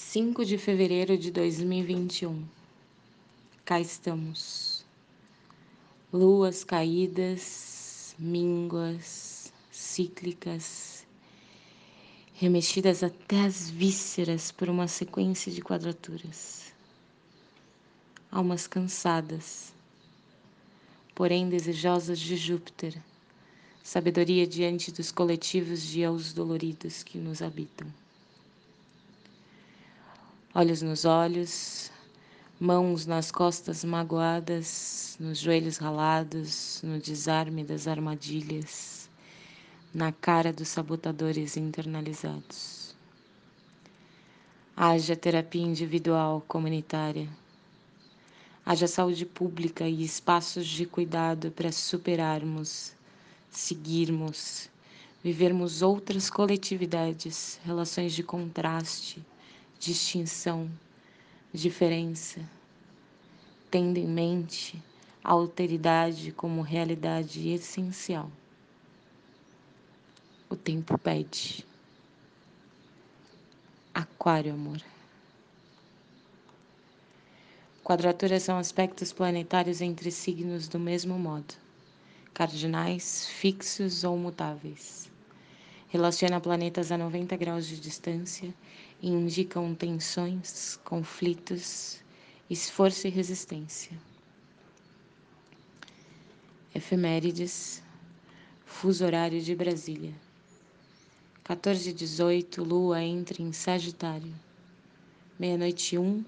[0.00, 2.44] 5 de fevereiro de 2021.
[3.64, 4.86] Cá estamos.
[6.12, 11.04] Luas caídas, mínguas, cíclicas,
[12.32, 16.72] remexidas até as vísceras por uma sequência de quadraturas.
[18.30, 19.74] Almas cansadas,
[21.12, 22.96] porém desejosas de Júpiter,
[23.82, 27.92] sabedoria diante dos coletivos de eus doloridos que nos habitam
[30.58, 31.88] olhos nos olhos,
[32.58, 39.08] mãos nas costas magoadas, nos joelhos ralados, no desarme das armadilhas,
[39.94, 42.92] na cara dos sabotadores internalizados.
[44.76, 47.28] Haja terapia individual comunitária.
[48.66, 52.96] Haja saúde pública e espaços de cuidado para superarmos,
[53.48, 54.68] seguirmos,
[55.22, 59.24] vivermos outras coletividades, relações de contraste
[59.78, 60.70] distinção,
[61.52, 62.40] diferença,
[63.70, 64.82] tendo em mente
[65.22, 68.30] a alteridade como realidade essencial.
[70.50, 71.64] O tempo pede.
[73.94, 74.82] Aquário, amor.
[77.84, 81.54] Quadraturas são aspectos planetários entre signos do mesmo modo,
[82.34, 85.10] cardinais, fixos ou mutáveis.
[85.88, 88.52] Relaciona planetas a 90 graus de distância
[89.00, 92.00] e indicam tensões, conflitos,
[92.50, 93.92] esforço e resistência.
[96.74, 97.82] Efemérides,
[98.64, 100.14] fuso horário de Brasília.
[101.44, 104.34] 14 e 18, Lua entra em Sagitário.
[105.38, 106.24] Meia-noite 1,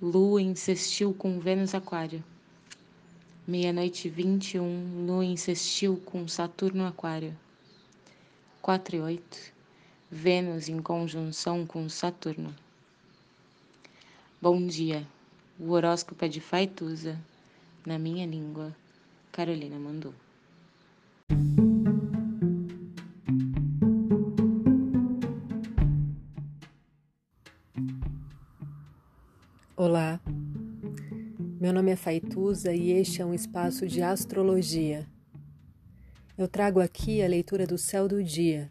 [0.00, 2.24] Lua insistiu com Vênus Aquário.
[3.46, 7.36] Meia-noite 21, Lua insistiu com Saturno Aquário.
[8.62, 9.52] 4 e 8,
[10.10, 12.54] Vênus em conjunção com Saturno.
[14.40, 15.06] Bom dia.
[15.60, 17.20] O horóscopo é de Faituza,
[17.84, 18.74] na minha língua.
[19.30, 20.14] Carolina mandou.
[29.76, 30.18] Olá,
[31.60, 35.06] meu nome é Faituza e este é um espaço de astrologia.
[36.38, 38.70] Eu trago aqui a leitura do céu do dia